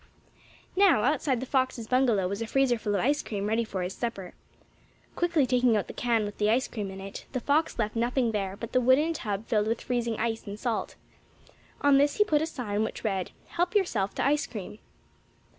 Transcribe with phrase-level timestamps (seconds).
[0.75, 3.93] Now, outside the fox's bungalow was a freezer full of ice cream ready for his
[3.93, 4.33] supper.
[5.15, 8.31] Quickly taking out the can with the ice cream in it, the fox left nothing
[8.31, 10.95] there but the wooden tub filled with freezing ice and salt.
[11.81, 14.79] On this he put a sign which read: "Help yourself to ice cream."